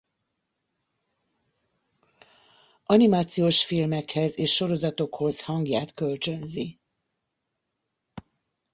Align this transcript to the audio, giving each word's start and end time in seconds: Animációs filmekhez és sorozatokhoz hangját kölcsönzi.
Animációs 2.85 3.65
filmekhez 3.65 4.37
és 4.37 4.51
sorozatokhoz 4.51 5.41
hangját 5.43 5.93
kölcsönzi. 5.93 6.79